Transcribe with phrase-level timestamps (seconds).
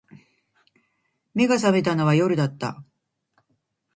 [1.35, 2.83] 眼が覚めたのは夜だった